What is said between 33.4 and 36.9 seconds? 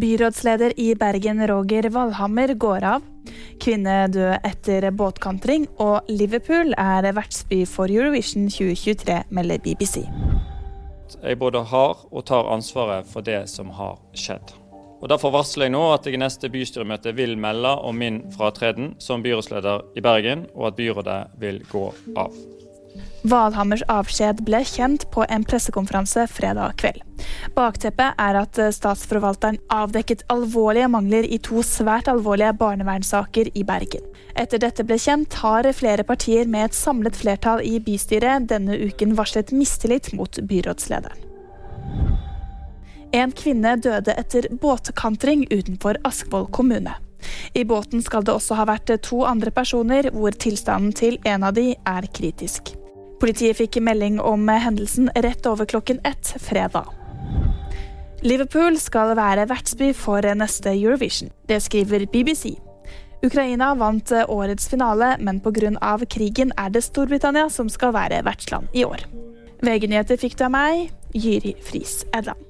i Bergen. Etter dette ble kjent, har flere partier med et